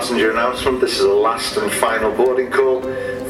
[0.00, 0.80] passenger announcement.
[0.80, 2.80] This is a last and final boarding call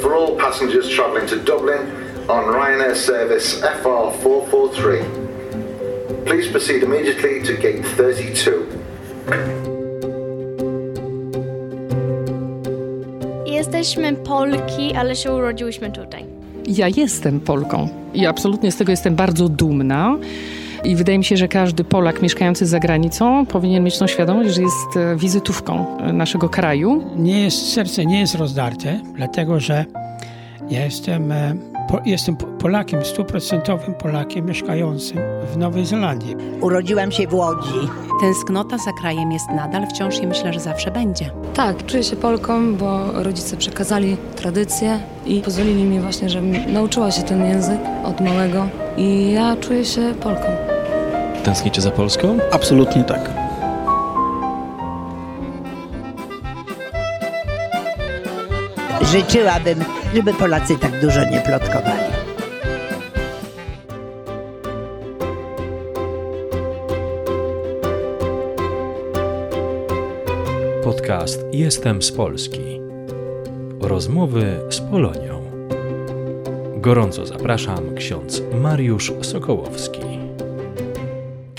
[0.01, 1.81] for all passengers travelling to Dublin
[2.29, 6.27] on Ryanair service FR443.
[6.27, 8.67] Please proceed immediately to gate 32.
[13.47, 16.25] Jesteśmy Polki, ale się urodziłyśmy tutaj.
[16.67, 20.17] Ja jestem Polką i absolutnie z tego jestem bardzo dumna.
[20.85, 24.63] I wydaje mi się, że każdy Polak mieszkający za granicą powinien mieć tą świadomość, że
[24.63, 27.03] jest e, wizytówką e, naszego kraju.
[27.17, 29.85] Nie jest, serce nie jest rozdarte, dlatego że
[30.71, 31.55] ja jestem, e,
[31.89, 35.19] po, jestem Polakiem, stuprocentowym Polakiem mieszkającym
[35.53, 36.37] w Nowej Zelandii.
[36.61, 37.89] Urodziłam się w Łodzi.
[38.21, 41.31] Tęsknota za krajem jest nadal wciąż i myślę, że zawsze będzie.
[41.55, 47.23] Tak, czuję się Polką, bo rodzice przekazali tradycję i pozwolili mi właśnie, żebym nauczyła się
[47.23, 50.70] ten język od małego i ja czuję się Polką.
[51.45, 52.39] Tęsknicie za Polską?
[52.53, 53.31] Absolutnie tak.
[59.03, 62.11] Życzyłabym, żeby Polacy tak dużo nie plotkowali.
[70.85, 72.81] Podcast Jestem z Polski.
[73.81, 75.43] Rozmowy z Polonią.
[76.77, 80.10] Gorąco zapraszam ksiądz Mariusz Sokołowski.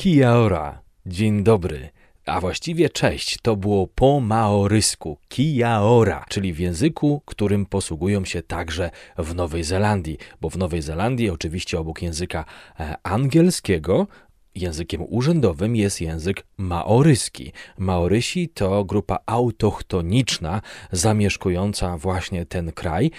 [0.01, 0.81] Kia ora.
[1.05, 1.89] Dzień dobry.
[2.25, 8.41] A właściwie cześć, to było po maorysku, kia ora, czyli w języku, którym posługują się
[8.41, 12.45] także w Nowej Zelandii, bo w Nowej Zelandii oczywiście obok języka
[12.79, 14.07] e, angielskiego
[14.55, 17.51] Językiem urzędowym jest język maoryski.
[17.77, 23.11] Maorysi to grupa autochtoniczna zamieszkująca właśnie ten kraj.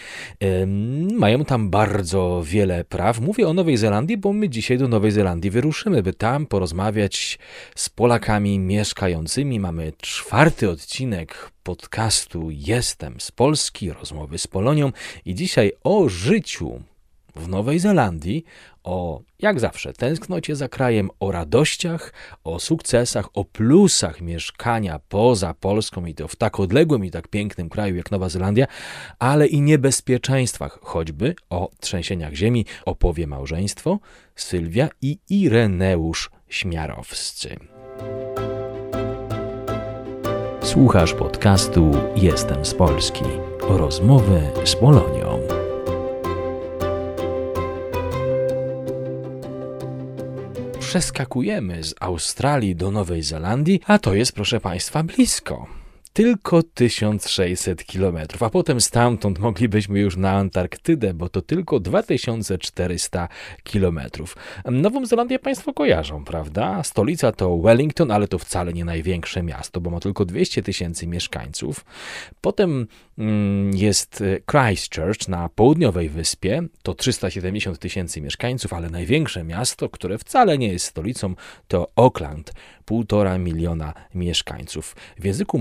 [1.13, 3.21] Mają tam bardzo wiele praw.
[3.21, 7.39] Mówię o Nowej Zelandii, bo my dzisiaj do Nowej Zelandii wyruszymy, by tam porozmawiać
[7.77, 9.61] z Polakami mieszkającymi.
[9.61, 14.93] Mamy czwarty odcinek podcastu Jestem z Polski, rozmowy z Polonią
[15.25, 16.83] i dzisiaj o życiu
[17.37, 18.45] w Nowej Zelandii,
[18.85, 22.13] o, jak zawsze, tęsknocie za krajem, o radościach,
[22.45, 27.69] o sukcesach, o plusach mieszkania poza Polską i to w tak odległym i tak pięknym
[27.69, 28.67] kraju jak Nowa Zelandia,
[29.19, 33.99] ale i niebezpieczeństwach, choćby o trzęsieniach ziemi, opowie małżeństwo
[34.37, 37.57] Sylwia i Ireneusz Śmiarowscy.
[40.63, 43.25] Słuchasz podcastu Jestem z Polski.
[43.69, 45.32] Rozmowy z Polonią.
[50.93, 55.82] Przeskakujemy z Australii do Nowej Zelandii, a to jest, proszę Państwa, blisko
[56.13, 63.29] tylko 1600 km, a potem stamtąd moglibyśmy już na Antarktydę, bo to tylko 2400
[63.65, 64.01] km.
[64.65, 66.83] Nową Zelandię Państwo kojarzą, prawda?
[66.83, 71.85] Stolica to Wellington, ale to wcale nie największe miasto, bo ma tylko 200 tysięcy mieszkańców.
[72.41, 72.87] Potem
[73.19, 80.59] mm, jest Christchurch na południowej wyspie, to 370 tysięcy mieszkańców, ale największe miasto, które wcale
[80.59, 81.35] nie jest stolicą,
[81.69, 82.53] to Auckland,
[82.85, 84.97] półtora miliona mieszkańców.
[85.19, 85.59] W języku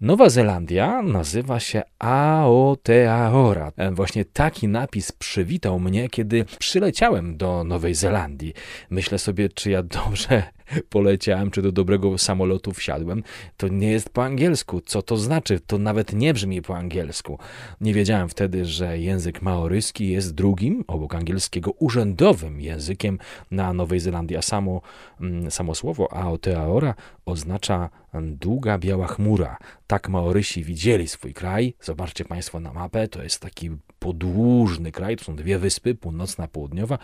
[0.00, 3.72] Nowa Zelandia nazywa się Aotearoa.
[3.76, 8.54] E, właśnie taki napis przywitał mnie, kiedy przyleciałem do Nowej Zelandii.
[8.90, 10.42] Myślę sobie, czy ja dobrze
[10.90, 13.22] poleciałem, czy do dobrego samolotu wsiadłem,
[13.56, 14.80] to nie jest po angielsku.
[14.80, 15.60] Co to znaczy?
[15.66, 17.38] To nawet nie brzmi po angielsku.
[17.80, 23.18] Nie wiedziałem wtedy, że język maoryski jest drugim, obok angielskiego, urzędowym językiem
[23.50, 24.80] na Nowej Zelandii, a samo,
[25.20, 26.94] mm, samo słowo Aotearoa
[27.26, 29.56] oznacza długa biała chmura.
[29.86, 31.74] Tak Maorysi widzieli swój kraj.
[31.80, 36.98] Zobaczcie Państwo na mapę, to jest taki podłużny kraj, to są dwie wyspy, północna, południowa,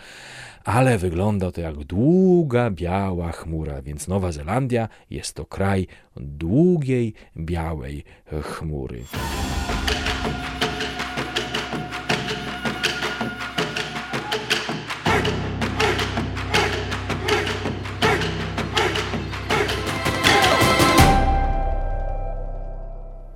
[0.63, 8.03] ale wygląda to jak długa biała chmura, więc Nowa Zelandia jest to kraj długiej białej
[8.41, 9.03] chmury.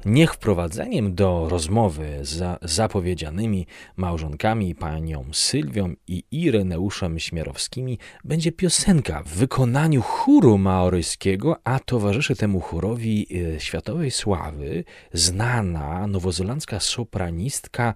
[0.09, 3.67] Niech wprowadzeniem do rozmowy z zapowiedzianymi
[3.97, 12.59] małżonkami panią Sylwią i Ireneuszem Śmierowskimi będzie piosenka w wykonaniu chóru maoryskiego, a towarzyszy temu
[12.59, 14.83] chórowi e, światowej sławy
[15.13, 17.93] znana nowozelandzka sopranistka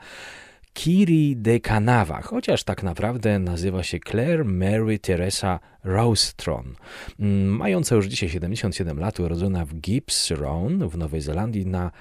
[0.74, 6.76] Kiri de Canawa, chociaż tak naprawdę nazywa się Claire Mary Teresa Rostron.
[7.20, 9.74] Mm, mająca już dzisiaj 77 lat, urodzona w
[10.32, 11.92] Roan w Nowej Zelandii na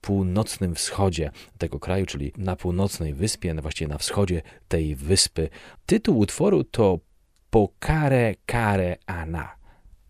[0.00, 5.48] północnym wschodzie tego kraju, czyli na północnej wyspie, właściwie na wschodzie tej wyspy.
[5.86, 6.98] Tytuł utworu to
[7.50, 9.62] Pokare Kare Ana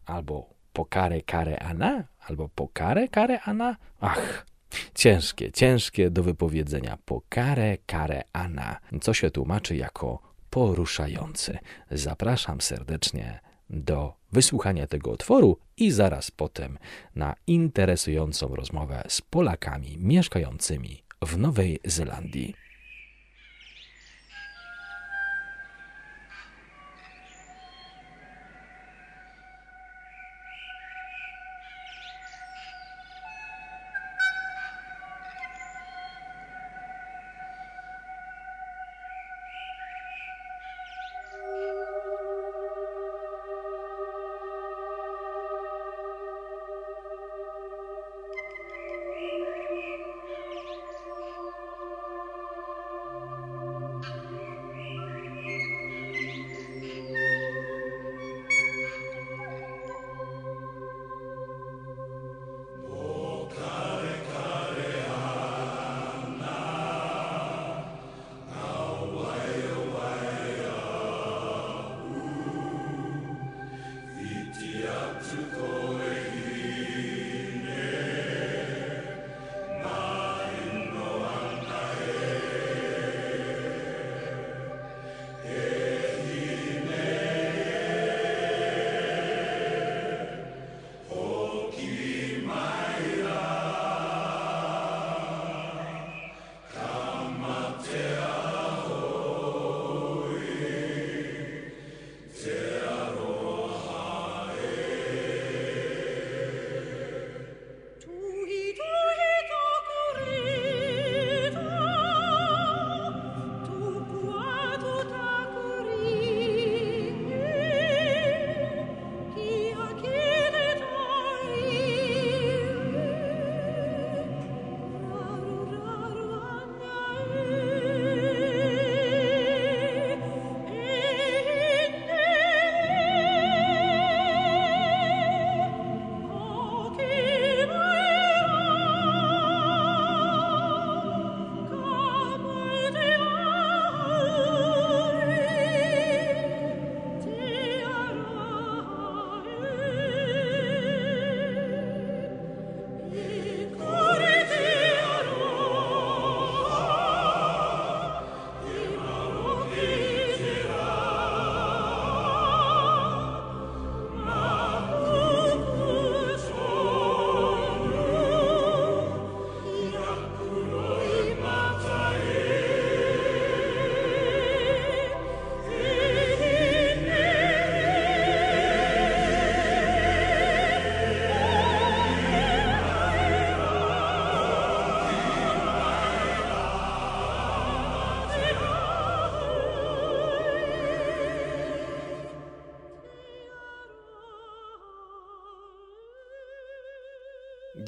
[0.07, 2.05] albo Pokare Kare Ana?
[2.29, 3.77] Albo Pokare Kare Ana?
[4.01, 4.47] Ach,
[4.95, 6.99] ciężkie, ciężkie do wypowiedzenia.
[7.05, 11.59] Pokare Kare Ana, co się tłumaczy jako poruszający.
[11.91, 13.41] Zapraszam serdecznie
[13.71, 16.79] do wysłuchania tego utworu i zaraz potem
[17.15, 22.55] na interesującą rozmowę z Polakami mieszkającymi w Nowej Zelandii.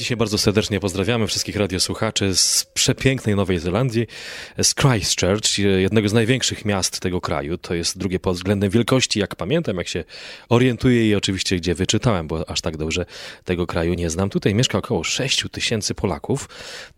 [0.04, 4.06] Dzisiaj bardzo serdecznie pozdrawiamy wszystkich radiosłuchaczy z przepięknej Nowej Zelandii,
[4.62, 7.58] z Christchurch, jednego z największych miast tego kraju.
[7.58, 10.04] To jest drugie pod względem wielkości, jak pamiętam, jak się
[10.48, 13.06] orientuję i oczywiście gdzie wyczytałem, bo aż tak dobrze
[13.44, 14.30] tego kraju nie znam.
[14.30, 16.48] Tutaj mieszka około 6 tysięcy Polaków.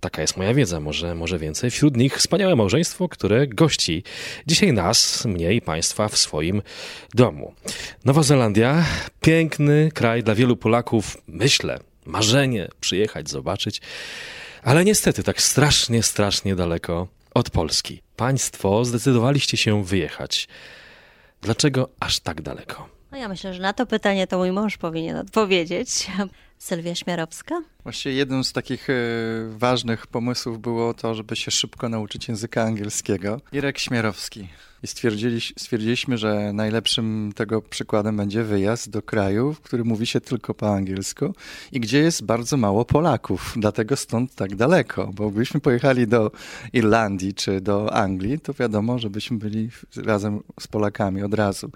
[0.01, 1.71] Taka jest moja wiedza, może, może więcej.
[1.71, 4.03] Wśród nich wspaniałe małżeństwo, które gości
[4.47, 6.63] dzisiaj nas, mnie i Państwa w swoim
[7.15, 7.55] domu.
[8.05, 8.85] Nowa Zelandia,
[9.21, 13.81] piękny kraj dla wielu Polaków, myślę, marzenie przyjechać, zobaczyć,
[14.63, 18.03] ale niestety tak strasznie, strasznie daleko od Polski.
[18.17, 20.49] Państwo zdecydowaliście się wyjechać.
[21.43, 22.89] Dlaczego aż tak daleko?
[23.13, 26.07] No ja myślę, że na to pytanie to mój mąż powinien odpowiedzieć.
[26.59, 27.63] Sylwia Śmiarowska.
[27.83, 28.95] Właściwie jednym z takich e,
[29.51, 33.41] ważnych pomysłów było to, żeby się szybko nauczyć języka angielskiego.
[33.53, 34.49] Irek Śmiarowski.
[34.83, 40.21] I stwierdzili, stwierdziliśmy, że najlepszym tego przykładem będzie wyjazd do kraju, w którym mówi się
[40.21, 41.35] tylko po angielsku
[41.73, 43.55] i gdzie jest bardzo mało Polaków.
[43.57, 46.31] Dlatego stąd tak daleko, bo gdybyśmy pojechali do
[46.73, 51.71] Irlandii czy do Anglii, to wiadomo, żebyśmy byli razem z Polakami od razu.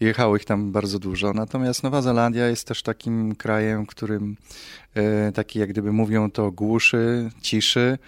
[0.00, 1.32] Jechało ich tam bardzo dużo.
[1.32, 3.88] Natomiast Nowa Zelandia jest też takim krajem, w
[4.94, 7.98] e, taki jak gdyby mówią to głuszy, ciszy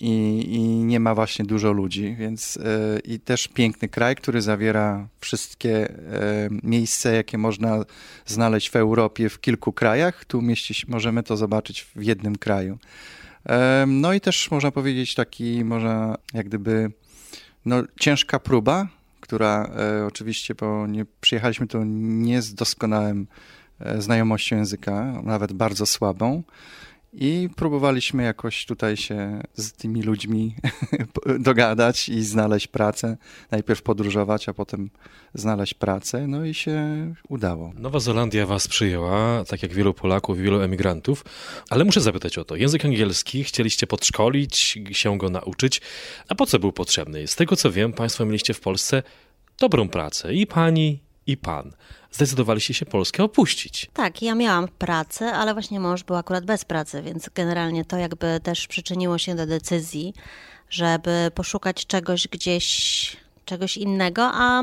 [0.00, 5.08] i, i nie ma właśnie dużo ludzi, więc e, i też piękny kraj, który zawiera
[5.20, 7.84] wszystkie e, miejsca, jakie można
[8.26, 10.24] znaleźć w Europie w kilku krajach.
[10.24, 12.78] Tu mieści, możemy to zobaczyć w jednym kraju.
[13.86, 16.92] No i też można powiedzieć taki, można jak gdyby
[17.64, 18.88] no, ciężka próba,
[19.20, 19.70] która
[20.06, 23.26] oczywiście, bo nie, przyjechaliśmy tu nie z doskonałym
[23.98, 26.42] znajomością języka, nawet bardzo słabą.
[27.12, 30.54] I próbowaliśmy jakoś tutaj się z tymi ludźmi
[31.38, 33.16] dogadać i znaleźć pracę.
[33.50, 34.90] Najpierw podróżować, a potem
[35.34, 36.80] znaleźć pracę, no i się
[37.28, 37.72] udało.
[37.74, 41.24] Nowa Zelandia was przyjęła, tak jak wielu Polaków, wielu emigrantów,
[41.70, 42.56] ale muszę zapytać o to.
[42.56, 45.80] Język angielski chcieliście podszkolić, się go nauczyć,
[46.28, 47.26] a po co był potrzebny?
[47.26, 49.02] Z tego co wiem, państwo mieliście w Polsce
[49.58, 51.72] dobrą pracę, i pani, i pan
[52.10, 53.90] zdecydowaliście się Polskę opuścić.
[53.92, 58.40] Tak, ja miałam pracę, ale właśnie mąż był akurat bez pracy, więc generalnie to jakby
[58.42, 60.14] też przyczyniło się do decyzji,
[60.70, 64.62] żeby poszukać czegoś gdzieś, czegoś innego, a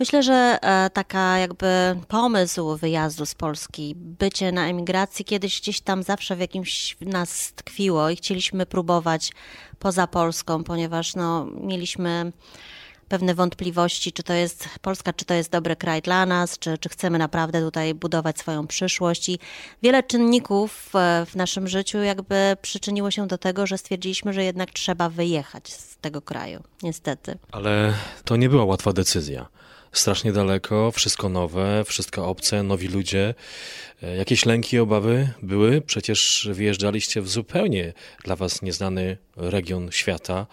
[0.00, 6.02] Myślę, że e, taka jakby pomysł wyjazdu z Polski, bycie na emigracji kiedyś gdzieś tam
[6.02, 9.32] zawsze w jakimś nas tkwiło i chcieliśmy próbować
[9.78, 12.32] poza Polską, ponieważ no, mieliśmy
[13.10, 16.88] pewne wątpliwości, czy to jest Polska, czy to jest dobry kraj dla nas, czy, czy
[16.88, 19.28] chcemy naprawdę tutaj budować swoją przyszłość.
[19.28, 19.38] I
[19.82, 24.70] wiele czynników e, w naszym życiu jakby przyczyniło się do tego, że stwierdziliśmy, że jednak
[24.70, 27.38] trzeba wyjechać z tego kraju, niestety.
[27.52, 29.46] Ale to nie była łatwa decyzja
[29.92, 33.34] strasznie daleko, wszystko nowe, wszystko obce, nowi ludzie.
[34.02, 35.80] E, jakieś lęki, obawy były?
[35.80, 37.92] Przecież wyjeżdżaliście w zupełnie
[38.24, 40.46] dla was nieznany region świata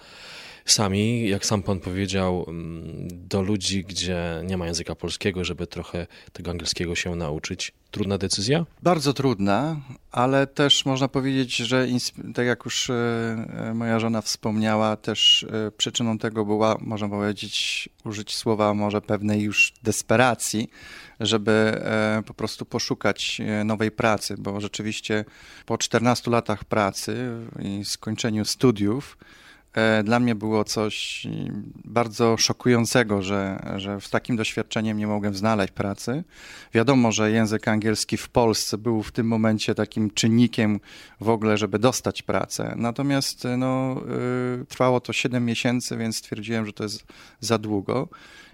[0.71, 6.07] sami, jak sam pan powiedział, mm, do ludzi, gdzie nie ma języka polskiego, żeby trochę
[6.33, 7.73] tego angielskiego się nauczyć.
[7.91, 8.65] Trudna decyzja?
[8.83, 9.81] Bardzo trudna,
[10.11, 11.87] ale też można powiedzieć, że
[12.35, 17.89] tak jak już e, e, moja żona wspomniała, też e, przyczyną tego była, można powiedzieć,
[18.05, 20.69] użyć słowa może pewnej już desperacji,
[21.19, 21.81] żeby
[22.25, 25.25] po prostu poszukać nowej pracy, bo rzeczywiście
[25.65, 29.17] po 14 latach pracy i skończeniu studiów,
[30.03, 31.27] dla mnie było coś
[31.85, 36.23] bardzo szokującego, że, że z takim doświadczeniem nie mogłem znaleźć pracy.
[36.73, 40.79] Wiadomo, że język angielski w Polsce był w tym momencie takim czynnikiem
[41.21, 42.73] w ogóle, żeby dostać pracę.
[42.75, 44.01] Natomiast no,
[44.61, 47.05] y, trwało to 7 miesięcy, więc stwierdziłem, że to jest
[47.39, 48.07] za długo.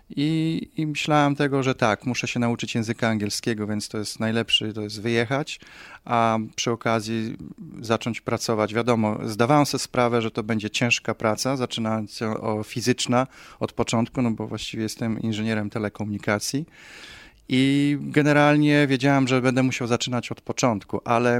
[0.09, 4.73] I, I, myślałem tego, że tak, muszę się nauczyć języka angielskiego, więc to jest najlepszy,
[4.73, 5.59] to jest wyjechać,
[6.05, 7.37] a przy okazji
[7.81, 8.73] zacząć pracować.
[8.73, 13.27] Wiadomo, zdawałem sobie sprawę, że to będzie ciężka praca, zaczynając o fizyczna
[13.59, 16.65] od początku, no bo właściwie jestem inżynierem telekomunikacji.
[17.49, 21.39] I generalnie wiedziałem, że będę musiał zaczynać od początku, ale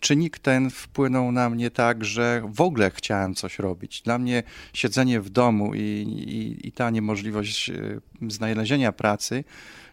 [0.00, 4.02] czynnik ten wpłynął na mnie tak, że w ogóle chciałem coś robić.
[4.02, 7.74] Dla mnie siedzenie w domu i, i, i ta niemożliwość e,
[8.28, 9.44] znalezienia pracy,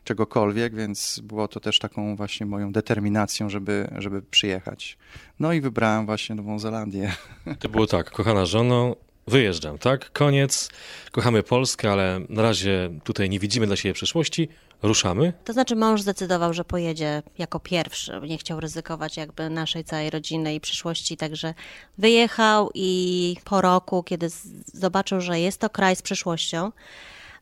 [0.04, 4.98] czegokolwiek, więc było to też taką właśnie moją determinacją, żeby, żeby przyjechać.
[5.40, 7.14] No i wybrałem właśnie Nową Zelandię.
[7.60, 8.96] To było tak, kochana żono,
[9.28, 10.12] wyjeżdżam, tak?
[10.12, 10.70] Koniec.
[11.12, 14.50] Kochamy Polskę, ale na razie tutaj nie widzimy dla siebie przyszłości.
[14.84, 15.34] Ruszamy?
[15.46, 18.22] To znaczy mąż zdecydował, że pojedzie jako pierwszy.
[18.28, 21.54] Nie chciał ryzykować jakby naszej całej rodziny i przyszłości, także
[21.98, 24.28] wyjechał i po roku, kiedy
[24.74, 26.72] zobaczył, że jest to kraj z przyszłością,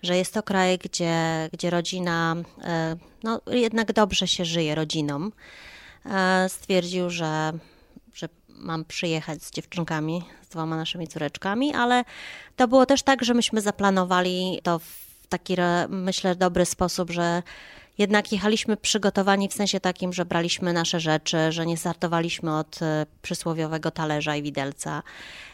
[0.04, 5.32] że jest to kraj, gdzie, gdzie rodzina, e, no jednak dobrze się żyje rodzinom,
[6.06, 7.54] e, stwierdził, że,
[8.14, 12.04] że mam przyjechać z dziewczynkami, z dwoma naszymi córeczkami, ale
[12.56, 15.56] to było też tak, że myśmy zaplanowali to w taki,
[15.90, 17.44] myślę, dobry sposób, że
[17.98, 23.06] jednak jechaliśmy przygotowani w sensie takim, że braliśmy nasze rzeczy, że nie startowaliśmy od e,
[23.22, 25.04] przysłowiowego talerza i widelca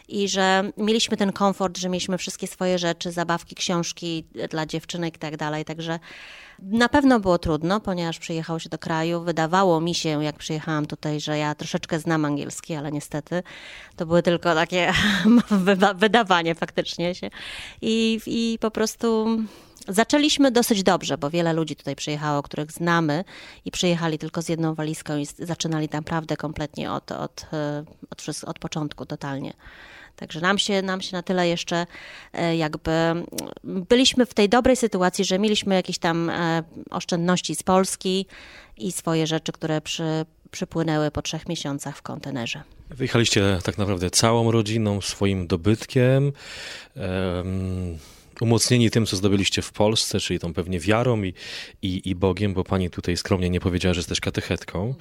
[0.07, 5.19] i że mieliśmy ten komfort, że mieliśmy wszystkie swoje rzeczy, zabawki, książki dla dziewczynek i
[5.19, 5.65] tak dalej.
[5.65, 5.99] Także
[6.59, 9.21] na pewno było trudno, ponieważ przyjechało się do kraju.
[9.21, 13.43] Wydawało mi się, jak przyjechałam tutaj, że ja troszeczkę znam angielski, ale niestety
[13.95, 14.93] to były tylko takie
[15.95, 17.29] wydawanie faktycznie się.
[17.81, 19.27] I, i po prostu
[19.87, 23.23] Zaczęliśmy dosyć dobrze, bo wiele ludzi tutaj przyjechało, których znamy
[23.65, 28.59] i przyjechali tylko z jedną walizką i zaczynali naprawdę kompletnie od, od, e, od, od
[28.59, 29.53] początku totalnie.
[30.15, 31.85] Także nam się, nam się na tyle jeszcze
[32.33, 32.91] e, jakby
[33.63, 38.25] byliśmy w tej dobrej sytuacji, że mieliśmy jakieś tam e, oszczędności z Polski
[38.77, 42.63] i swoje rzeczy, które przy, przypłynęły po trzech miesiącach w kontenerze.
[42.89, 46.31] Wyjechaliście tak naprawdę całą rodziną, swoim dobytkiem.
[46.95, 47.97] Um
[48.41, 51.33] umocnieni tym, co zdobyliście w Polsce, czyli tą pewnie wiarą i,
[51.81, 54.95] i, i Bogiem, bo pani tutaj skromnie nie powiedziała, że jesteś katechetką,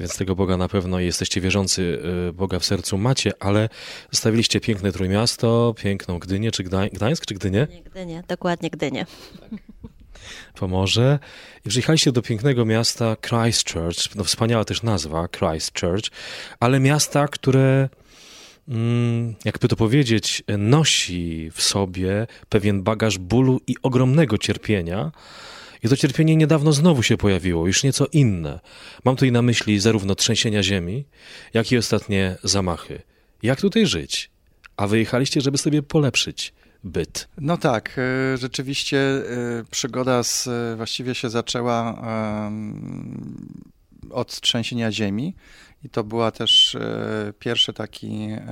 [0.00, 3.68] więc tego Boga na pewno jesteście wierzący, y, Boga w sercu macie, ale
[4.10, 7.66] zostawiliście piękne Trójmiasto, piękną Gdynię, czy Gdań, Gdańsk, czy Gdynię?
[7.84, 9.06] Gdynię, dokładnie Gdynię.
[10.54, 11.18] Pomorze.
[11.66, 16.10] I przyjechaliście do pięknego miasta Christchurch, no wspaniała też nazwa, Christchurch,
[16.60, 17.88] ale miasta, które
[19.44, 25.12] jakby to powiedzieć, nosi w sobie pewien bagaż bólu i ogromnego cierpienia.
[25.82, 28.60] I to cierpienie niedawno znowu się pojawiło, już nieco inne.
[29.04, 31.04] Mam tutaj na myśli zarówno trzęsienia ziemi,
[31.54, 33.02] jak i ostatnie zamachy.
[33.42, 34.30] Jak tutaj żyć?
[34.76, 36.52] A wyjechaliście, żeby sobie polepszyć
[36.84, 37.28] byt.
[37.38, 39.22] No tak, e, rzeczywiście e,
[39.70, 42.02] przygoda z, e, właściwie się zaczęła
[44.10, 45.34] od trzęsienia ziemi
[45.88, 46.76] i to była też
[47.38, 48.46] pierwsze takie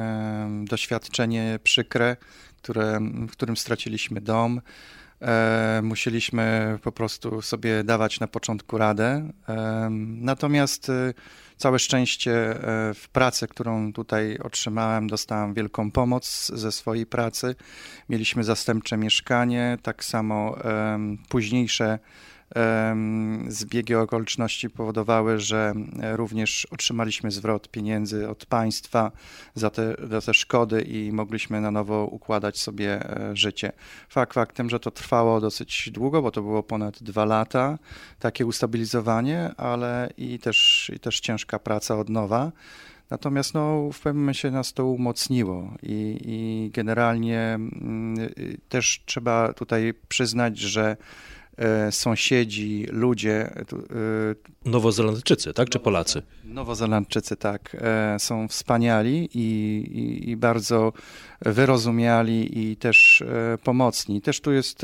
[0.65, 2.17] doświadczenie przykre,
[2.63, 4.61] które, w którym straciliśmy dom.
[5.83, 9.31] Musieliśmy po prostu sobie dawać na początku radę.
[10.21, 10.91] Natomiast
[11.57, 17.55] Całe szczęście e, w pracy, którą tutaj otrzymałem, dostałem wielką pomoc ze swojej pracy.
[18.09, 20.57] Mieliśmy zastępcze mieszkanie, tak samo
[21.29, 21.99] późniejsze
[23.49, 25.73] zbiegi okoliczności powodowały, że
[26.03, 29.13] e, również otrzymaliśmy zwrot pieniędzy od państwa
[29.55, 33.73] za te, za te szkody i mogliśmy na nowo układać sobie e, życie.
[34.09, 37.79] Fakt faktem, że to trwało dosyć długo, bo to było ponad dwa lata,
[38.19, 42.53] takie ustabilizowanie, ale i też, i też ciężka praca od nowa.
[43.11, 49.53] Natomiast no, w pewnym momencie nas to umocniło i, i generalnie mm, y, też trzeba
[49.53, 50.97] tutaj przyznać, że
[51.91, 53.35] sąsiedzi, ludzie.
[53.35, 53.65] E,
[54.65, 56.23] Nowozelandczycy, tak, czy Polacy?
[56.45, 59.41] Nowozelandczycy, tak, e, są wspaniali i,
[59.99, 60.93] i, i bardzo
[61.41, 63.25] wyrozumiali i też
[63.65, 64.21] pomocni.
[64.21, 64.83] Też tu jest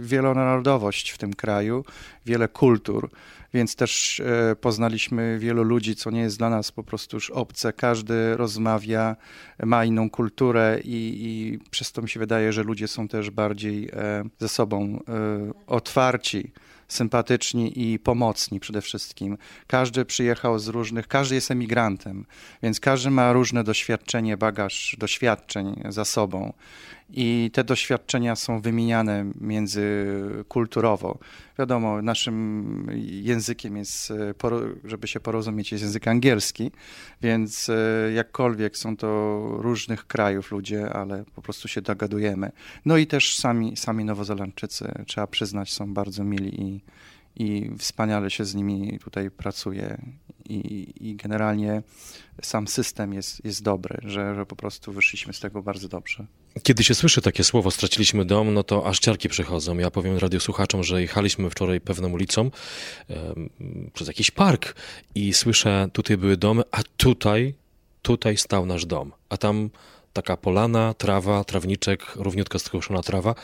[0.00, 1.84] wielonarodowość w tym kraju,
[2.26, 3.10] wiele kultur
[3.54, 7.72] więc też e, poznaliśmy wielu ludzi, co nie jest dla nas po prostu już obce.
[7.72, 9.16] Każdy rozmawia,
[9.64, 13.88] ma inną kulturę i, i przez to mi się wydaje, że ludzie są też bardziej
[13.92, 16.52] e, ze sobą e, otwarci
[16.94, 19.38] sympatyczni i pomocni przede wszystkim.
[19.66, 22.26] Każdy przyjechał z różnych, każdy jest emigrantem,
[22.62, 26.52] więc każdy ma różne doświadczenie, bagaż doświadczeń za sobą
[27.10, 31.18] i te doświadczenia są wymieniane międzykulturowo.
[31.58, 32.86] Wiadomo, naszym
[33.22, 34.12] językiem jest,
[34.84, 36.70] żeby się porozumieć, jest język angielski,
[37.22, 42.52] więc e, jakkolwiek są to różnych krajów ludzie, ale po prostu się dogadujemy.
[42.84, 46.80] No i też sami, sami Nowozelandczycy, trzeba przyznać, są bardzo mili i,
[47.36, 50.02] i wspaniale się z nimi tutaj pracuje.
[50.48, 51.82] I, i generalnie
[52.42, 56.26] sam system jest, jest dobry, że, że po prostu wyszliśmy z tego bardzo dobrze.
[56.62, 59.78] Kiedy się słyszy takie słowo, straciliśmy dom, no to aż ciarki przychodzą.
[59.78, 62.50] Ja powiem radiosłuchaczom, że jechaliśmy wczoraj pewną ulicą
[63.92, 64.74] przez jakiś park
[65.14, 67.54] i słyszę, tutaj były domy, a tutaj,
[68.02, 69.12] tutaj stał nasz dom.
[69.28, 69.70] A tam
[70.12, 73.34] taka polana, trawa, trawniczek, równiutko skoszona trawa.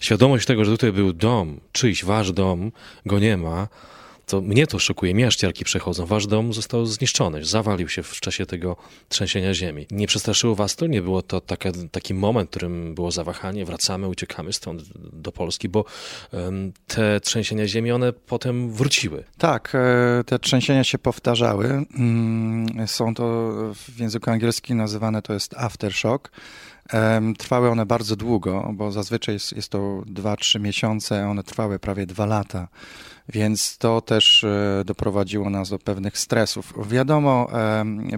[0.00, 2.72] Świadomość tego, że tutaj był dom, czyjś wasz dom,
[3.06, 3.68] go nie ma,
[4.30, 6.06] to mnie to szokuje, mnie ciarki przechodzą.
[6.06, 8.76] Wasz dom został zniszczony, zawalił się w czasie tego
[9.08, 9.86] trzęsienia ziemi.
[9.90, 10.86] Nie przestraszyło was to?
[10.86, 14.82] Nie było to taka, taki moment, w którym było zawahanie, wracamy, uciekamy stąd
[15.12, 15.84] do Polski, bo
[16.86, 19.24] te trzęsienia ziemi, one potem wróciły.
[19.38, 21.66] Tak, e, te trzęsienia się powtarzały.
[21.66, 23.24] Mm, są to
[23.74, 26.30] w języku angielskim nazywane to jest aftershock.
[27.38, 32.26] Trwały one bardzo długo, bo zazwyczaj jest, jest to 2-3 miesiące, one trwały prawie 2
[32.26, 32.68] lata
[33.32, 36.74] więc to też e, doprowadziło nas do pewnych stresów.
[36.88, 37.48] Wiadomo,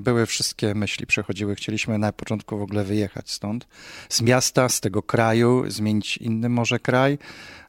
[0.01, 1.55] były wszystkie myśli, przechodziły.
[1.55, 3.67] Chcieliśmy na początku w ogóle wyjechać stąd,
[4.09, 7.19] z miasta, z tego kraju, zmienić inny może kraj,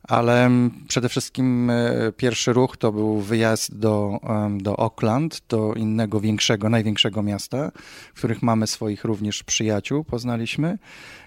[0.08, 0.50] ale
[0.88, 4.20] przede wszystkim e, pierwszy ruch to był wyjazd do,
[4.58, 7.72] do Auckland, do innego większego, największego miasta,
[8.14, 10.78] w których mamy swoich również przyjaciół, poznaliśmy.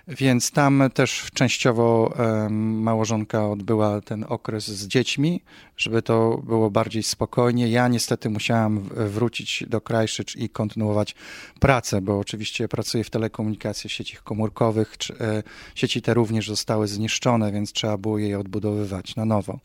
[0.09, 2.15] Więc tam też częściowo
[2.51, 5.41] małżonka odbyła ten okres z dziećmi,
[5.77, 7.69] żeby to było bardziej spokojnie.
[7.69, 11.15] Ja niestety musiałam wrócić do Christchurch i kontynuować
[11.61, 14.95] pracę, bo oczywiście pracuję w telekomunikacji, sieci komórkowych.
[15.21, 15.43] E,
[15.75, 19.59] sieci te również zostały zniszczone, więc trzeba było je odbudowywać na nowo.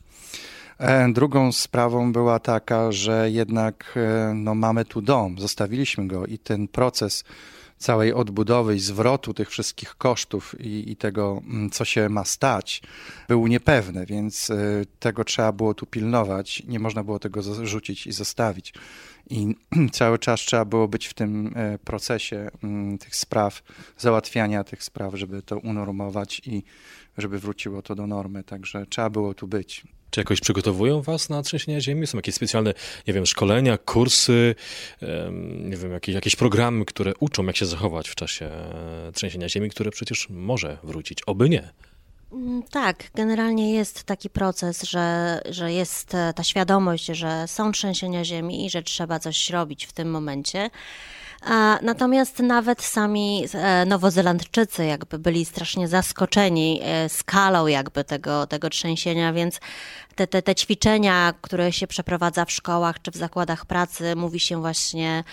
[0.78, 6.38] E, drugą sprawą była taka, że jednak e, no, mamy tu dom, zostawiliśmy go i
[6.38, 7.24] ten proces
[7.82, 12.82] całej odbudowy i zwrotu tych wszystkich kosztów i, i, tego, mm, co się ma stać,
[13.28, 16.62] był niepewny, więc y, tego trzeba było tu pilnować.
[16.68, 18.74] Nie można było tego rzucić i zostawić.
[19.30, 19.54] I
[19.98, 23.62] cały czas trzeba było być w tym e, procesie mm, tych spraw,
[23.98, 26.62] załatwiania tych spraw, żeby to unormować i
[27.18, 28.44] żeby wróciło to do normy.
[28.44, 29.84] Także trzeba było tu być.
[30.12, 32.06] Czy jakoś przygotowują was na trzęsienia ziemi?
[32.06, 32.74] Są jakieś specjalne,
[33.06, 34.54] nie wiem, szkolenia, kursy,
[35.64, 39.70] nie wiem, jakieś, jakieś programy, które uczą, jak się zachować w czasie e, trzęsienia ziemi,
[39.70, 41.70] które przecież może wrócić, oby nie.
[42.32, 48.24] Mm, tak, generalnie jest taki proces, że, że jest e, ta świadomość, że są trzęsienia
[48.24, 50.70] ziemi i że trzeba coś robić w tym momencie.
[51.82, 59.32] Natomiast nawet sami e, Nowozelandczycy jakby byli strasznie zaskoczeni e, skalą jakby tego, tego trzęsienia,
[59.32, 59.60] więc
[60.14, 64.60] te, te, te ćwiczenia, które się przeprowadza w szkołach czy w zakładach pracy, mówi się
[64.60, 65.24] właśnie,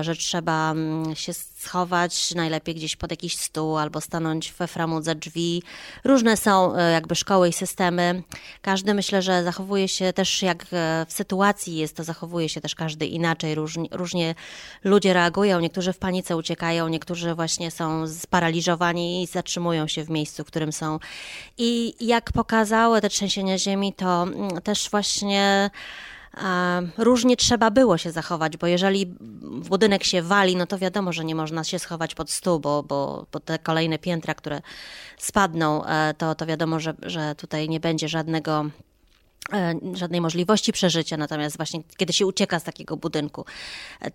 [0.00, 5.62] że trzeba mm, się schować najlepiej gdzieś pod jakiś stół albo stanąć we framudze drzwi.
[6.04, 8.22] Różne są e, jakby szkoły i systemy.
[8.62, 12.74] Każdy myślę, że zachowuje się też jak e, w sytuacji jest, to zachowuje się też
[12.74, 13.54] każdy inaczej.
[13.54, 14.34] Różnie, różnie
[14.84, 15.60] ludzie reagują.
[15.60, 20.72] Niektórzy w panice uciekają, niektórzy właśnie są sparaliżowani i zatrzymują się w miejscu, w którym
[20.72, 20.98] są.
[21.58, 25.70] I jak pokazały te trzęsienia ziemi, to mm, też właśnie
[26.98, 29.06] różnie trzeba było się zachować, bo jeżeli
[29.68, 33.26] budynek się wali, no to wiadomo, że nie można się schować pod stół, bo, bo,
[33.32, 34.62] bo te kolejne piętra, które
[35.18, 38.66] spadną, e, to, to wiadomo, że, że tutaj nie będzie żadnego
[39.52, 43.44] e, żadnej możliwości przeżycia, natomiast właśnie kiedy się ucieka z takiego budynku,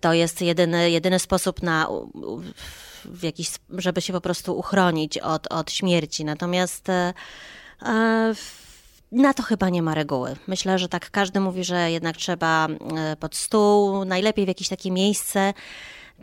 [0.00, 1.88] to jest jedyny, jedyny sposób na
[3.04, 6.24] w jakiś, żeby się po prostu uchronić od, od śmierci.
[6.24, 7.14] Natomiast e,
[9.12, 10.36] na to chyba nie ma reguły.
[10.46, 14.90] Myślę, że tak każdy mówi, że jednak trzeba e, pod stół, najlepiej w jakieś takie
[14.90, 15.54] miejsce,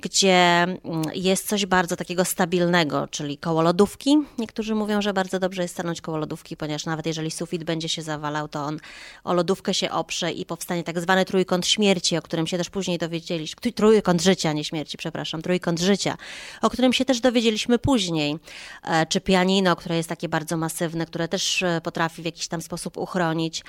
[0.01, 4.17] gdzie mm, jest coś bardzo takiego stabilnego, czyli koło lodówki.
[4.37, 8.01] Niektórzy mówią, że bardzo dobrze jest stanąć koło lodówki, ponieważ nawet jeżeli sufit będzie się
[8.01, 8.79] zawalał, to on
[9.23, 12.97] o lodówkę się oprze i powstanie tak zwany trójkąt śmierci, o którym się też później
[12.97, 13.71] dowiedzieliśmy.
[13.71, 16.17] Trójkąt życia, nie śmierci, przepraszam, trójkąt życia,
[16.61, 18.37] o którym się też dowiedzieliśmy później.
[18.83, 22.61] E, czy pianino, które jest takie bardzo masywne, które też e, potrafi w jakiś tam
[22.61, 23.63] sposób uchronić.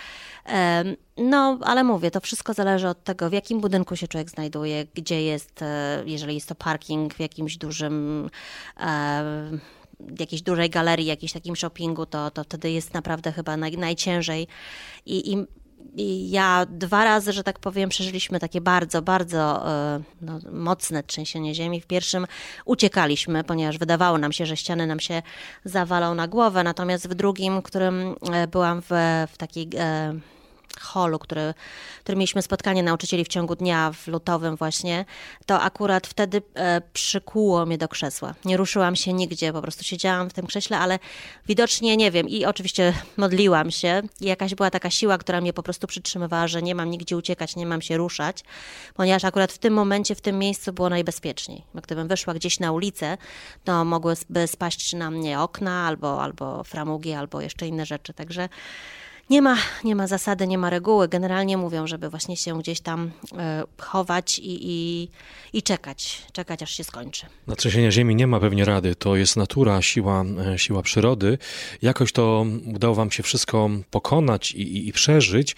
[1.16, 5.22] No, ale mówię, to wszystko zależy od tego, w jakim budynku się człowiek znajduje, gdzie
[5.22, 8.30] jest, e, jeżeli jest to parking w jakimś dużym
[8.80, 9.50] e,
[10.18, 14.46] jakiejś dużej galerii, jakimś takim shoppingu, to, to wtedy jest naprawdę chyba naj, najciężej.
[15.06, 15.46] I, i,
[15.96, 21.54] I, ja dwa razy, że tak powiem, przeżyliśmy takie bardzo, bardzo e, no, mocne trzęsienie
[21.54, 21.80] ziemi.
[21.80, 22.26] W pierwszym
[22.64, 25.22] uciekaliśmy, ponieważ wydawało nam się, że ściany nam się
[25.64, 28.14] zawalą na głowę, natomiast w drugim, którym
[28.50, 28.90] byłam w,
[29.32, 29.68] w takiej
[30.80, 31.54] holu, który,
[32.00, 35.04] który mieliśmy spotkanie nauczycieli w ciągu dnia w lutowym właśnie,
[35.46, 38.34] to akurat wtedy e, przykuło mnie do krzesła.
[38.44, 40.98] Nie ruszyłam się nigdzie, po prostu siedziałam w tym krześle, ale
[41.48, 45.62] widocznie nie wiem i oczywiście modliłam się i jakaś była taka siła, która mnie po
[45.62, 48.44] prostu przytrzymywała, że nie mam nigdzie uciekać, nie mam się ruszać,
[48.94, 51.64] ponieważ akurat w tym momencie, w tym miejscu było najbezpieczniej.
[51.74, 53.18] Gdybym wyszła gdzieś na ulicę,
[53.64, 58.48] to mogłyby spaść na mnie okna albo, albo framugi, albo jeszcze inne rzeczy, także
[59.30, 61.08] nie ma, nie ma zasady, nie ma reguły.
[61.08, 65.08] Generalnie mówią, żeby właśnie się gdzieś tam e, chować i, i,
[65.52, 67.26] i, czekać, czekać aż się skończy.
[67.46, 71.38] Na trzęsienia ziemi nie ma pewnie rady, to jest natura, siła, e, siła przyrody.
[71.82, 75.56] Jakoś to udało wam się wszystko pokonać i, i, i przeżyć.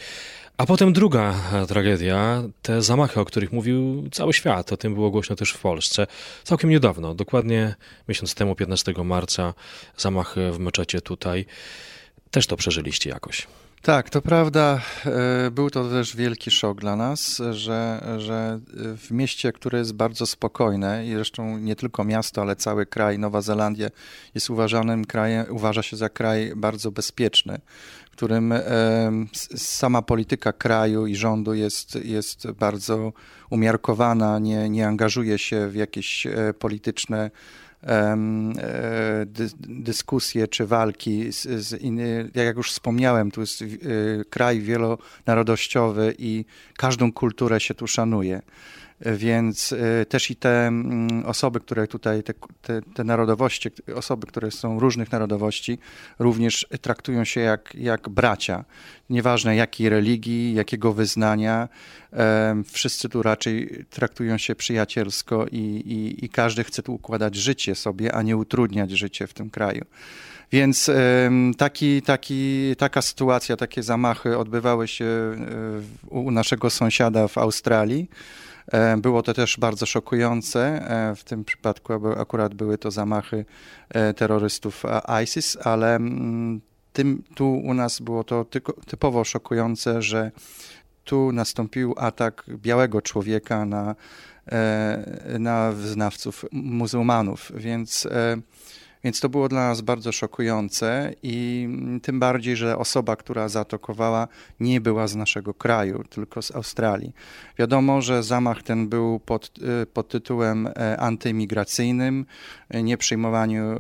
[0.56, 4.72] A potem druga e, tragedia, te zamachy, o których mówił cały świat.
[4.72, 6.06] O tym było głośno też w Polsce.
[6.44, 7.74] Całkiem niedawno, dokładnie
[8.08, 9.54] miesiąc temu, 15 marca,
[9.96, 11.46] zamach w meczecie tutaj.
[12.30, 13.46] Też to przeżyliście jakoś.
[13.82, 14.80] Tak, to prawda.
[15.06, 18.60] E, był to też wielki szok dla nas, że, że
[18.96, 23.40] w mieście, które jest bardzo spokojne i zresztą nie tylko miasto, ale cały kraj, Nowa
[23.40, 23.88] Zelandia
[24.34, 27.60] jest uważanym krajem, uważa się za kraj bardzo bezpieczny,
[28.06, 28.62] w którym e,
[29.56, 33.12] sama polityka kraju i rządu jest, jest bardzo
[33.50, 37.30] umiarkowana, nie, nie angażuje się w jakieś e, polityczne
[39.68, 41.82] dyskusje czy walki z, z
[42.34, 43.66] jak już wspomniałem, tu jest e,
[44.30, 46.44] kraj wielonarodowościowy i
[46.76, 48.42] każdą kulturę się tu szanuje.
[49.00, 54.50] Więc e, też i te mm, osoby, które tutaj, te, te, te, narodowości, osoby, które
[54.50, 55.78] są różnych narodowości,
[56.18, 58.64] również traktują się jak, jak bracia.
[59.10, 61.68] Nieważne jakiej religii, jakiego wyznania,
[62.72, 68.14] wszyscy tu raczej traktują się przyjacielsko i, i, i każdy chce tu układać życie sobie,
[68.14, 69.84] a nie utrudniać życie w tym kraju.
[70.52, 70.90] Więc
[71.58, 75.06] taki, taki, taka sytuacja, takie zamachy odbywały się
[76.08, 78.08] u naszego sąsiada w Australii.
[78.72, 80.90] E, było to też bardzo szokujące.
[80.90, 83.44] E, w tym przypadku akurat były to zamachy
[83.88, 84.82] e, terrorystów
[85.24, 86.60] ISIS, ale mm,
[86.92, 88.46] tym, tu u nas było to
[88.86, 90.30] typowo szokujące, że
[91.04, 93.94] tu nastąpił atak białego człowieka na,
[95.38, 98.08] na wyznawców muzułmanów, więc
[99.04, 101.68] więc to było dla nas bardzo szokujące i
[102.02, 104.28] tym bardziej, że osoba, która zaatakowała,
[104.60, 107.12] nie była z naszego kraju, tylko z Australii.
[107.58, 112.26] Wiadomo, że zamach ten był pod, y, pod tytułem e, antyimigracyjnym,
[112.74, 113.78] nieprzyjmowaniu e,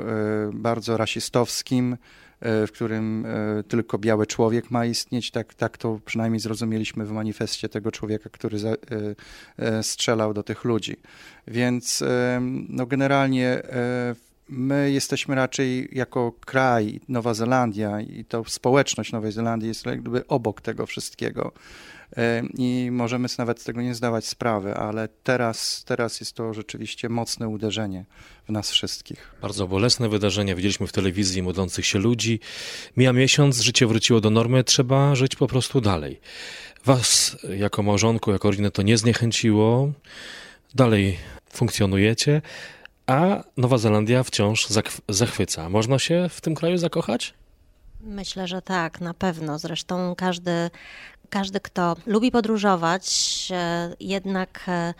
[0.52, 1.96] bardzo rasistowskim,
[2.40, 5.30] e, w którym e, tylko biały człowiek ma istnieć.
[5.30, 8.74] Tak, tak to przynajmniej zrozumieliśmy w manifestie tego człowieka, który za,
[9.82, 10.96] strzelał do tych ludzi.
[11.46, 12.04] Więc
[12.68, 13.62] no generalnie
[14.48, 20.60] my jesteśmy raczej jako kraj, Nowa Zelandia i to społeczność Nowej Zelandii jest jakby obok
[20.60, 21.52] tego wszystkiego
[22.54, 27.48] i możemy nawet z tego nie zdawać sprawy, ale teraz, teraz jest to rzeczywiście mocne
[27.48, 28.04] uderzenie
[28.48, 29.34] w nas wszystkich.
[29.42, 30.54] Bardzo bolesne wydarzenia.
[30.54, 32.40] Widzieliśmy w telewizji modlących się ludzi.
[32.96, 36.20] Mija miesiąc, życie wróciło do normy, trzeba żyć po prostu dalej.
[36.84, 39.92] Was jako małżonku, jako rodzinę to nie zniechęciło.
[40.74, 41.18] Dalej
[41.52, 42.42] funkcjonujecie,
[43.08, 44.68] a Nowa Zelandia wciąż
[45.08, 45.68] zachwyca.
[45.68, 47.34] Można się w tym kraju zakochać?
[48.00, 49.58] Myślę, że tak, na pewno.
[49.58, 50.70] Zresztą każdy,
[51.30, 54.94] każdy, kto lubi podróżować, e, jednak e,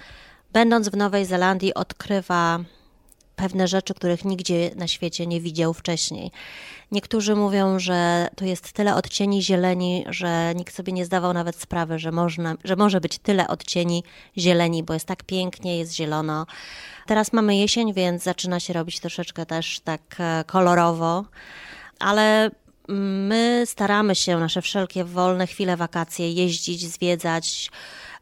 [0.52, 2.60] będąc w Nowej Zelandii, odkrywa
[3.38, 6.30] pewne rzeczy, których nigdzie na świecie nie widział wcześniej.
[6.92, 11.98] Niektórzy mówią, że tu jest tyle odcieni zieleni, że nikt sobie nie zdawał nawet sprawy,
[11.98, 14.04] że, można, że może być tyle odcieni
[14.38, 16.46] zieleni, bo jest tak pięknie, jest zielono.
[17.06, 21.24] Teraz mamy jesień, więc zaczyna się robić troszeczkę też tak e, kolorowo,
[21.98, 22.50] ale
[22.88, 27.70] My staramy się nasze wszelkie wolne chwile, wakacje jeździć, zwiedzać,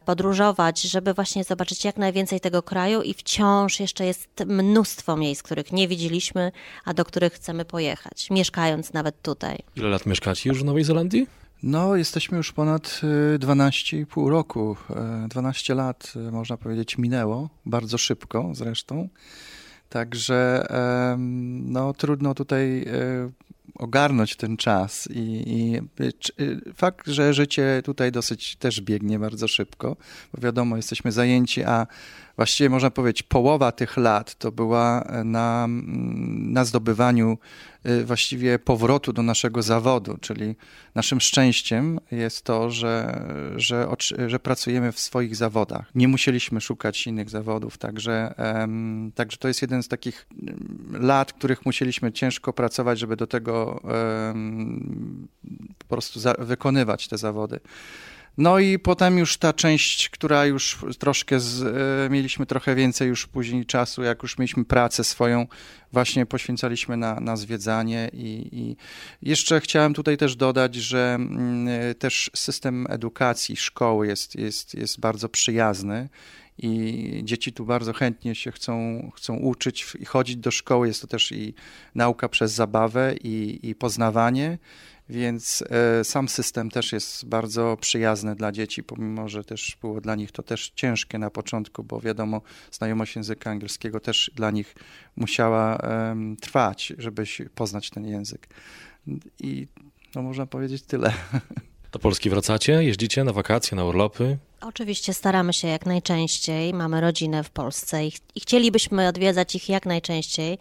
[0.07, 5.71] podróżować, żeby właśnie zobaczyć jak najwięcej tego kraju i wciąż jeszcze jest mnóstwo miejsc, których
[5.71, 6.51] nie widzieliśmy,
[6.85, 9.57] a do których chcemy pojechać, mieszkając nawet tutaj.
[9.75, 11.27] Ile lat mieszkacie już w Nowej Zelandii?
[11.63, 13.01] No, jesteśmy już ponad
[13.39, 14.77] 12,5 y, roku.
[15.27, 19.09] 12 y, lat, y, można powiedzieć, minęło, bardzo szybko zresztą.
[19.89, 20.67] Także
[21.65, 22.85] no, trudno tutaj
[23.77, 25.81] ogarnąć ten czas i, i,
[26.41, 29.97] y, fakt, że życie tutaj dosyć też biegnie bardzo szybko,
[30.33, 31.87] bo wiadomo, jesteśmy zajęci, a
[32.37, 37.37] właściwie można powiedzieć połowa tych lat to była na, mm, na zdobywaniu
[37.85, 40.55] y, właściwie powrotu do naszego zawodu, czyli
[40.95, 43.21] naszym szczęściem jest to, że,
[43.55, 43.87] że,
[44.27, 45.91] że pracujemy w swoich zawodach.
[45.95, 48.33] Nie musieliśmy szukać innych zawodów, także,
[49.15, 53.81] także to jest jeden z takich mm, lat, których musieliśmy ciężko pracować, żeby do tego
[55.77, 57.59] po prostu wykonywać te zawody.
[58.37, 63.27] No i potem już ta część, która już troszkę z, e, mieliśmy trochę więcej już
[63.27, 65.47] później czasu, jak już mieliśmy pracę swoją,
[65.91, 68.75] właśnie poświęcaliśmy na, na zwiedzanie i, i
[69.21, 74.99] jeszcze chciałem tutaj też dodać, że mm, e, też system edukacji szkoły jest, jest, jest
[74.99, 76.09] bardzo przyjazny
[76.57, 80.87] i dzieci tu bardzo chętnie się chcą, chcą uczyć i chodzić do szkoły.
[80.87, 81.53] Jest to też i
[81.95, 84.57] nauka przez zabawę i, i poznawanie
[85.09, 90.15] więc e, sam system też jest bardzo przyjazny dla dzieci, pomimo że też było dla
[90.15, 92.41] nich to też ciężkie na początku, bo wiadomo,
[92.71, 94.75] znajomość języka angielskiego też dla nich
[95.15, 95.77] musiała
[96.41, 97.23] trwać, żeby
[97.55, 98.47] poznać ten język.
[99.39, 99.67] I
[100.15, 101.13] no można powiedzieć tyle.
[101.91, 102.83] Do Polski wracacie?
[102.83, 104.37] Jeździcie na wakacje, na urlopy?
[104.61, 106.73] Oczywiście staramy się jak najczęściej.
[106.73, 110.57] Mamy rodzinę w Polsce i, i chcielibyśmy odwiedzać ich jak najczęściej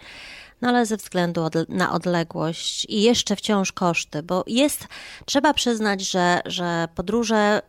[0.62, 4.86] no ale ze względu od, na odległość i jeszcze wciąż koszty, bo jest,
[5.24, 7.62] trzeba przyznać, że, że podróże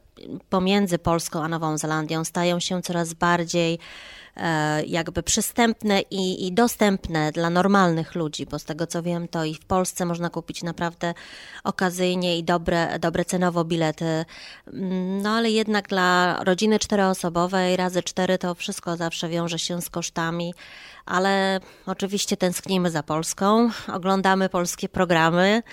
[0.50, 3.80] pomiędzy Polską a Nową Zelandią stają się coraz bardziej
[4.88, 9.54] jakby przystępne i, i, dostępne dla normalnych ludzi, bo z tego co wiem, to i
[9.56, 11.14] w Polsce można kupić naprawdę
[11.64, 14.26] okazyjnie i dobre, dobre cenowo bilety.
[15.22, 20.54] No ale jednak dla rodziny czteroosobowej razy cztery to wszystko zawsze wiąże się z kosztami
[21.08, 25.64] ale oczywiście tęsknimy za Polską, oglądamy polskie programy,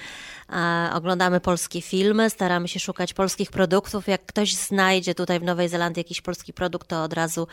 [0.92, 4.08] oglądamy polskie filmy, staramy się szukać polskich produktów.
[4.08, 7.46] Jak ktoś znajdzie tutaj w Nowej Zelandii jakiś polski produkt, to od razu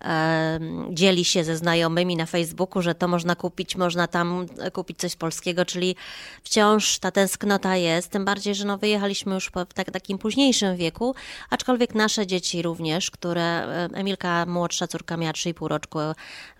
[0.00, 0.57] e,
[0.90, 5.64] dzieli się ze znajomymi na Facebooku, że to można kupić, można tam kupić coś polskiego,
[5.64, 5.96] czyli
[6.42, 11.14] wciąż ta tęsknota jest, tym bardziej, że no wyjechaliśmy już w tak, takim późniejszym wieku,
[11.50, 15.98] aczkolwiek nasze dzieci również, które, e, Emilka młodsza córka miała 3,5 roczku,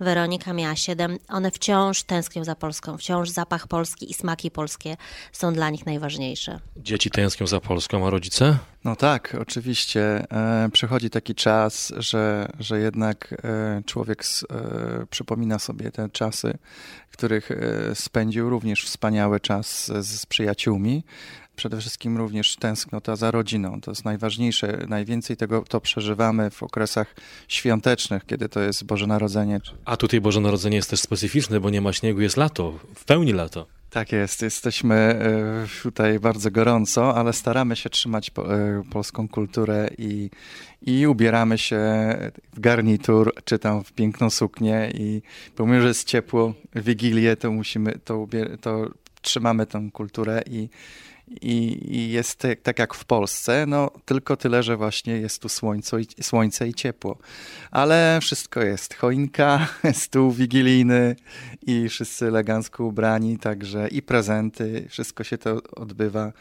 [0.00, 4.96] Weronika miała 7, one wciąż tęsknią za Polską, wciąż zapach polski i smaki polskie
[5.32, 6.60] są dla nich najważniejsze.
[6.76, 8.58] Dzieci tęsknią za Polską, a rodzice?
[8.84, 10.00] No tak, oczywiście.
[10.30, 16.58] E, przychodzi taki czas, że, że jednak e, człowiek s, e, przypomina sobie te czasy,
[17.10, 21.02] których e, spędził również wspaniały czas z, z przyjaciółmi,
[21.56, 23.80] przede wszystkim również tęsknota za rodziną.
[23.80, 24.86] To jest najważniejsze.
[24.88, 27.14] Najwięcej tego to przeżywamy w okresach
[27.48, 29.60] świątecznych, kiedy to jest Boże Narodzenie.
[29.84, 33.32] A tutaj Boże Narodzenie jest też specyficzne, bo nie ma śniegu, jest lato, w pełni
[33.32, 33.77] lato.
[33.90, 38.32] Tak jest, jesteśmy e, tutaj bardzo gorąco, ale staramy się trzymać e,
[38.90, 40.30] polską kulturę i,
[40.82, 41.80] i ubieramy się
[42.52, 45.22] w garnitur, czy tam w piękną suknię i
[45.56, 48.26] pomimo, że jest ciepło, Wigilię, to musimy to,
[48.60, 48.90] to
[49.22, 50.68] trzymamy tę kulturę i,
[51.40, 55.48] i, i jest tak, tak, jak w Polsce, no tylko tyle, że właśnie jest tu
[55.48, 57.18] słońce i, słońce i ciepło.
[57.70, 58.94] Ale wszystko jest.
[58.94, 61.16] Choinka, stół wigilijny
[61.62, 66.32] i wszyscy elegancko ubrani, także i prezenty, wszystko się to odbywa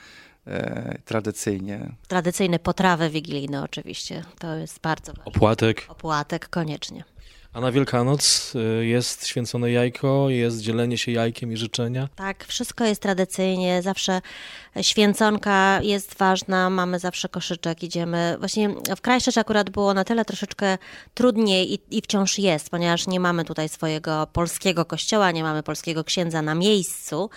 [0.48, 1.96] e, tradycyjnie.
[2.08, 5.26] Tradycyjne potrawy wigilijne oczywiście, to jest bardzo ważne.
[5.26, 5.86] Opłatek.
[5.88, 7.04] Opłatek, koniecznie.
[7.54, 12.10] A na Wielkanoc y, jest święcone jajko, jest dzielenie się jajkiem i życzenia?
[12.16, 14.22] Tak, wszystko jest tradycyjnie, zawsze
[14.82, 18.36] święconka jest ważna, mamy zawsze koszyczek, idziemy.
[18.40, 20.78] Właśnie w Krajszcz akurat było na tyle troszeczkę
[21.14, 26.04] trudniej i, i wciąż jest, ponieważ nie mamy tutaj swojego polskiego kościoła, nie mamy polskiego
[26.04, 27.30] księdza na miejscu,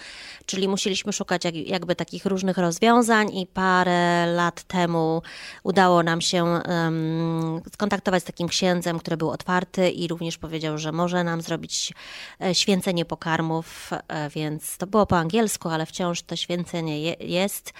[0.47, 5.23] czyli musieliśmy szukać jak, jakby takich różnych rozwiązań i parę lat temu
[5.63, 10.93] udało nam się um, skontaktować z takim księdzem, który był otwarty i również powiedział, że
[10.93, 11.93] może nam zrobić
[12.41, 17.73] e, święcenie pokarmów, e, więc to było po angielsku, ale wciąż to święcenie jest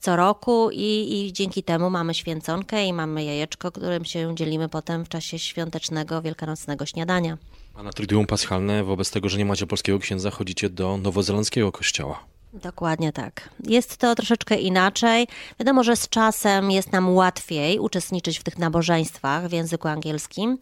[0.00, 5.04] co roku i, i dzięki temu mamy święconkę i mamy jajeczko, którym się dzielimy potem
[5.04, 7.38] w czasie świątecznego, wielkanocnego śniadania.
[7.74, 12.24] A na Triduum Paschalne, wobec tego, że nie macie polskiego księdza, chodzicie do nowozelandzkiego kościoła.
[12.52, 13.48] Dokładnie tak.
[13.64, 15.28] Jest to troszeczkę inaczej.
[15.58, 20.58] Wiadomo, że z czasem jest nam łatwiej uczestniczyć w tych nabożeństwach w języku angielskim.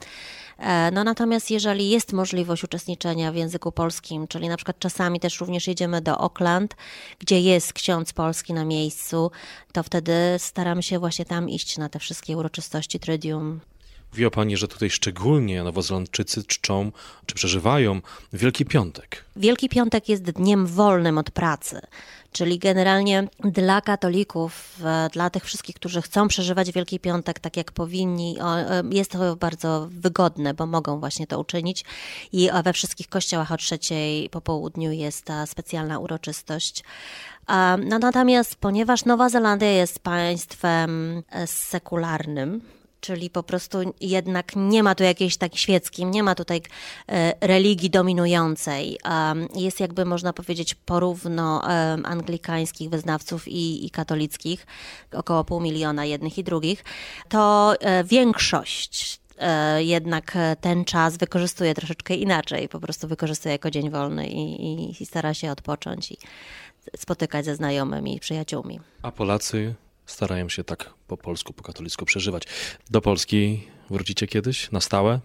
[0.59, 5.41] E, no natomiast jeżeli jest możliwość uczestniczenia w języku polskim, czyli na przykład czasami też
[5.41, 6.77] również jedziemy do Auckland,
[7.19, 9.31] gdzie jest ksiądz polski na miejscu,
[9.73, 13.61] to wtedy staramy się właśnie tam iść na te wszystkie uroczystości Tridium.
[14.17, 16.93] Mówiła Pani, że tutaj szczególnie Nowozelandczycy czczą,
[17.27, 18.01] czy przeżywają
[18.33, 19.25] Wielki Piątek.
[19.37, 21.81] Wielki Piątek jest dniem wolnym od pracy.
[22.33, 27.73] Czyli generalnie dla katolików, e, dla tych wszystkich, którzy chcą przeżywać Wielki Piątek tak jak
[27.73, 31.85] powinni, e, jest to bardzo wygodne, bo mogą właśnie to uczynić.
[32.33, 36.85] I we wszystkich kościołach o trzeciej po południu jest ta specjalna uroczystość.
[37.87, 42.61] No, natomiast ponieważ Nowa Zelandia jest państwem e, sekularnym,
[43.01, 46.63] czyli po prostu jednak nie ma tu jakiejś tak świeckiej, nie ma tutaj
[47.09, 48.99] e, religii dominującej.
[49.55, 51.63] Jest jakby można powiedzieć porówno
[52.05, 54.67] anglikańskich wyznawców i, i katolickich,
[55.13, 56.85] około pół miliona jednych i drugich,
[57.29, 63.91] to e, większość e, jednak ten czas wykorzystuje troszeczkę inaczej, po prostu wykorzystuje jako dzień
[63.91, 66.19] wolny i, i stara się odpocząć i
[66.97, 68.81] spotykać ze znajomymi i przyjaciółmi.
[69.03, 69.75] A Polacy
[70.07, 72.43] starają się tak po polsku, po katolicku przeżywać.
[72.91, 75.21] Do Polski wrócicie kiedyś na stałe?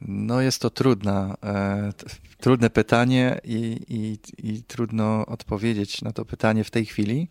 [0.00, 1.92] No jest to trudna, e,
[2.40, 4.18] trudne pytanie i, i,
[4.48, 7.28] i, trudno odpowiedzieć na to pytanie w tej chwili,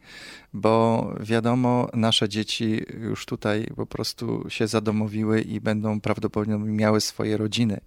[0.54, 7.38] bo wiadomo, nasze dzieci już tutaj po prostu się zadomowiły i będą prawdopodobnie miały swoje
[7.38, 7.82] rodziny.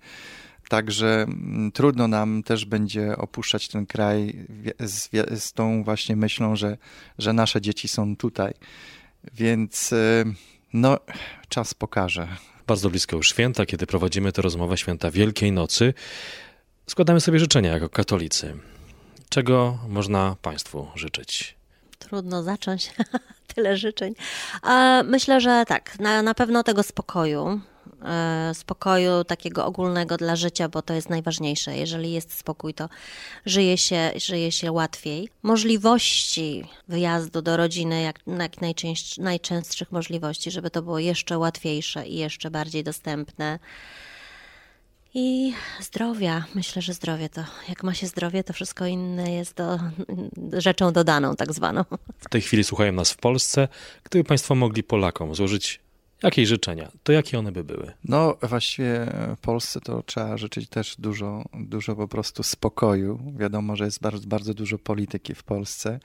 [0.69, 4.47] Także mm, trudno nam też będzie opuszczać ten kraj
[4.81, 5.11] z,
[5.43, 6.79] z tą właśnie myślą, że,
[7.19, 8.55] że nasze dzieci są tutaj.
[9.35, 10.25] Więc y,
[10.73, 10.99] no,
[11.49, 12.29] czas pokaże.
[12.67, 15.95] Bardzo blisko już święta, kiedy prowadzimy tę rozmowę święta Wielkiej Nocy.
[16.87, 18.57] Składamy sobie życzenia jako katolicy.
[19.29, 21.57] Czego można Państwu życzyć?
[21.99, 22.93] Trudno zacząć.
[23.55, 24.15] Tyle życzeń.
[25.05, 27.61] Myślę, że tak, na, na pewno tego spokoju,
[28.53, 31.77] spokoju takiego ogólnego dla życia, bo to jest najważniejsze.
[31.77, 32.89] Jeżeli jest spokój, to
[33.47, 35.29] żyje się, żyje się łatwiej.
[35.43, 42.17] Możliwości wyjazdu do rodziny, jak, jak najczęst, najczęstszych możliwości, żeby to było jeszcze łatwiejsze i
[42.17, 43.59] jeszcze bardziej dostępne.
[45.19, 46.45] I zdrowia.
[46.55, 49.79] Myślę, że zdrowie to, jak ma się zdrowie, to wszystko inne jest do,
[50.53, 51.85] rzeczą dodaną, tak zwaną.
[52.19, 53.69] W tej chwili słuchają nas w Polsce.
[54.05, 55.81] Gdyby Państwo mogli Polakom złożyć
[56.23, 56.91] Jakie życzenia?
[57.03, 57.93] To jakie one by były?
[58.05, 63.33] No, właściwie w Polsce to trzeba życzyć też dużo, dużo po prostu spokoju.
[63.39, 66.01] Wiadomo, że jest bardzo, bardzo dużo polityki w Polsce.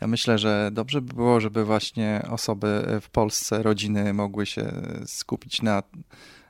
[0.00, 4.72] Ja myślę, że dobrze by było, żeby właśnie osoby w Polsce, rodziny mogły się
[5.06, 5.82] skupić na,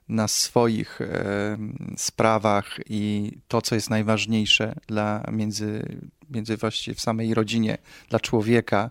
[0.09, 1.57] na swoich e,
[1.97, 5.99] sprawach i to, co jest najważniejsze dla między,
[6.31, 8.91] między właściwie w samej rodzinie, dla człowieka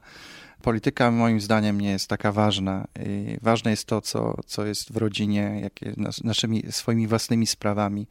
[0.62, 2.88] polityka moim zdaniem nie jest taka ważna.
[3.06, 5.94] I ważne jest to, co, co jest w rodzinie, jakie
[6.24, 8.08] naszymi swoimi własnymi sprawami,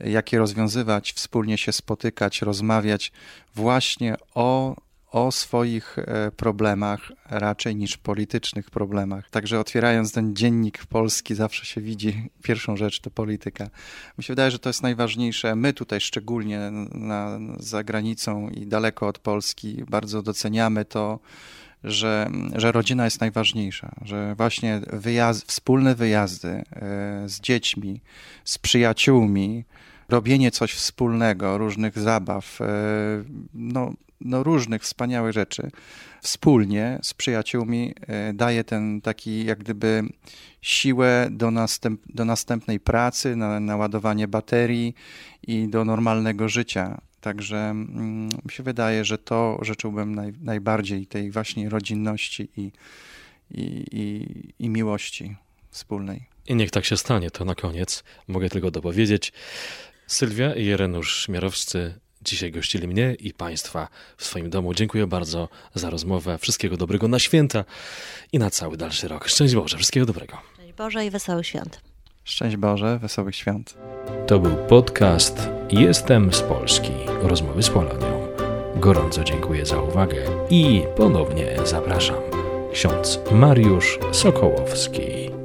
[0.00, 3.12] jakie rozwiązywać, wspólnie się spotykać, rozmawiać
[3.54, 4.76] właśnie o
[5.10, 9.30] o swoich e, problemach raczej niż politycznych problemach.
[9.30, 13.70] Także otwierając ten dziennik polski zawsze się widzi pierwszą rzecz to polityka.
[14.18, 15.56] Mi się wydaje, że to jest najważniejsze.
[15.56, 21.18] My tutaj szczególnie na, za granicą i daleko od Polski bardzo doceniamy to,
[21.84, 26.62] że, że rodzina jest najważniejsza, że właśnie wyjazd, wspólne wyjazdy e,
[27.26, 28.00] z dziećmi,
[28.44, 29.64] z przyjaciółmi,
[30.08, 32.64] robienie coś wspólnego, różnych zabaw, e,
[33.54, 35.70] no, no, różnych wspaniałych rzeczy
[36.20, 40.02] wspólnie z przyjaciółmi e, daje ten taki jak gdyby
[40.62, 44.94] siłę do, następ, do następnej pracy, na naładowanie baterii
[45.42, 47.00] i do normalnego życia.
[47.20, 52.72] Także mm, mi się wydaje, że to życzyłbym naj, najbardziej tej właśnie rodzinności i,
[53.50, 54.26] i, i,
[54.58, 55.36] i miłości
[55.70, 56.26] wspólnej.
[56.46, 59.32] I niech tak się stanie, to na koniec mogę tylko dopowiedzieć.
[60.06, 64.74] Sylwia i Jerenusz Śmiarowscy dzisiaj gościli mnie i Państwa w swoim domu.
[64.74, 66.38] Dziękuję bardzo za rozmowę.
[66.38, 67.64] Wszystkiego dobrego na święta
[68.32, 69.28] i na cały dalszy rok.
[69.28, 70.38] Szczęść Boże, wszystkiego dobrego.
[70.54, 71.89] Szczęść Boże i wesołych świąt.
[72.24, 73.78] Szczęść Boże, wesołych świąt.
[74.26, 76.92] To był podcast Jestem z Polski.
[77.22, 78.28] Rozmowy z Polonią.
[78.76, 80.16] Gorąco dziękuję za uwagę
[80.50, 82.16] i ponownie zapraszam.
[82.72, 85.39] Ksiądz Mariusz Sokołowski.